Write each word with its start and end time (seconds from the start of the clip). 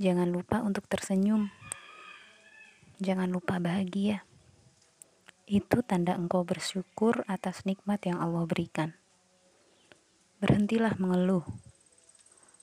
Jangan 0.00 0.32
lupa 0.32 0.64
untuk 0.64 0.88
tersenyum. 0.88 1.52
Jangan 2.96 3.28
lupa 3.28 3.60
bahagia. 3.60 4.24
Itu 5.44 5.84
tanda 5.84 6.16
engkau 6.16 6.48
bersyukur 6.48 7.20
atas 7.28 7.68
nikmat 7.68 8.00
yang 8.08 8.24
Allah 8.24 8.48
berikan. 8.48 8.96
Berhentilah 10.40 10.96
mengeluh. 10.96 11.44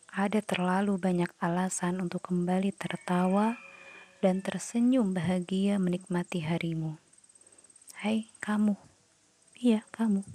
Ada 0.10 0.42
terlalu 0.42 0.98
banyak 0.98 1.30
alasan 1.38 2.02
untuk 2.02 2.28
kembali 2.34 2.74
tertawa 2.74 3.62
dan 4.26 4.42
tersenyum 4.42 5.14
bahagia 5.14 5.78
menikmati 5.78 6.42
harimu. 6.42 6.98
Hai, 7.94 8.34
kamu. 8.42 8.74
Iya, 9.54 9.86
kamu. 9.94 10.26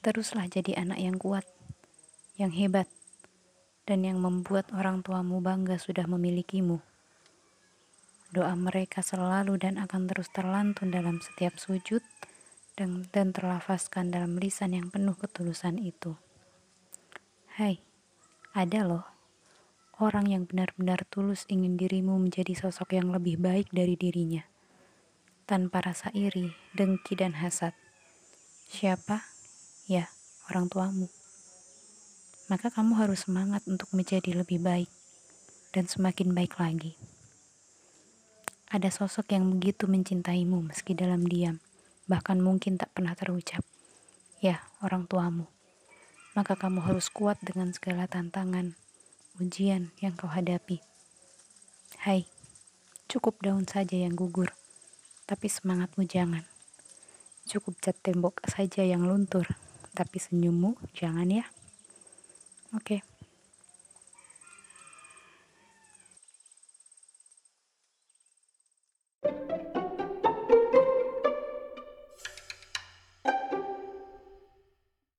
Teruslah 0.00 0.48
jadi 0.48 0.72
anak 0.80 0.98
yang 1.04 1.20
kuat, 1.20 1.44
yang 2.40 2.54
hebat, 2.56 2.88
dan 3.90 4.06
yang 4.06 4.22
membuat 4.22 4.70
orang 4.70 5.02
tuamu 5.02 5.42
bangga 5.42 5.74
sudah 5.74 6.06
memilikimu. 6.06 6.78
Doa 8.30 8.54
mereka 8.54 9.02
selalu 9.02 9.58
dan 9.58 9.82
akan 9.82 10.06
terus 10.06 10.30
terlantun 10.30 10.94
dalam 10.94 11.18
setiap 11.18 11.58
sujud 11.58 12.06
dan, 12.78 13.10
dan 13.10 13.34
terlafazkan 13.34 14.14
dalam 14.14 14.38
lisan 14.38 14.78
yang 14.78 14.94
penuh 14.94 15.18
ketulusan 15.18 15.82
itu. 15.82 16.14
Hai, 17.58 17.82
ada 18.54 18.86
loh 18.86 19.10
orang 20.00 20.32
yang 20.32 20.42
benar-benar 20.48 21.04
tulus 21.12 21.44
ingin 21.52 21.76
dirimu 21.76 22.16
menjadi 22.16 22.56
sosok 22.56 22.96
yang 22.96 23.12
lebih 23.12 23.36
baik 23.36 23.68
dari 23.68 24.00
dirinya, 24.00 24.40
tanpa 25.44 25.84
rasa 25.84 26.08
iri, 26.16 26.56
dengki, 26.72 27.20
dan 27.20 27.36
hasad. 27.36 27.76
Siapa? 28.72 29.20
Ya, 29.84 30.08
orang 30.48 30.72
tuamu. 30.72 31.19
Maka 32.50 32.66
kamu 32.66 32.98
harus 32.98 33.30
semangat 33.30 33.62
untuk 33.70 33.86
menjadi 33.94 34.34
lebih 34.34 34.58
baik 34.58 34.90
dan 35.70 35.86
semakin 35.86 36.34
baik 36.34 36.58
lagi. 36.58 36.98
Ada 38.66 38.90
sosok 38.90 39.30
yang 39.30 39.46
begitu 39.54 39.86
mencintaimu 39.86 40.58
meski 40.58 40.98
dalam 40.98 41.22
diam, 41.30 41.62
bahkan 42.10 42.42
mungkin 42.42 42.74
tak 42.74 42.90
pernah 42.90 43.14
terucap. 43.14 43.62
Ya, 44.42 44.66
orang 44.82 45.06
tuamu. 45.06 45.46
Maka 46.34 46.58
kamu 46.58 46.82
harus 46.90 47.06
kuat 47.06 47.38
dengan 47.38 47.70
segala 47.70 48.10
tantangan, 48.10 48.74
ujian 49.38 49.94
yang 50.02 50.18
kau 50.18 50.26
hadapi. 50.26 50.82
Hai, 52.02 52.26
cukup 53.06 53.38
daun 53.46 53.70
saja 53.70 53.94
yang 53.94 54.18
gugur, 54.18 54.50
tapi 55.22 55.46
semangatmu 55.46 56.02
jangan. 56.02 56.42
Cukup 57.46 57.78
cat 57.78 57.94
tembok 58.02 58.42
saja 58.50 58.82
yang 58.82 59.06
luntur, 59.06 59.46
tapi 59.94 60.18
senyummu 60.18 60.74
jangan 60.98 61.30
ya. 61.30 61.46
okay. 62.76 63.02